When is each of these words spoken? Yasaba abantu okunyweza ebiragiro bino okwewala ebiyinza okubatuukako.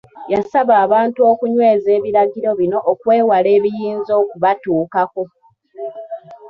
Yasaba 0.33 0.73
abantu 0.85 1.19
okunyweza 1.31 1.89
ebiragiro 1.97 2.49
bino 2.59 2.77
okwewala 2.91 3.49
ebiyinza 3.57 4.11
okubatuukako. 4.21 5.23